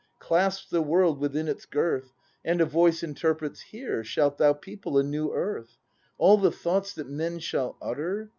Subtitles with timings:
[0.17, 2.11] Clasps the world within its girth.
[2.43, 5.77] And a voice interprets: Here Shalt thou people a new earth!
[6.17, 8.29] All the thoughts that men shall utter.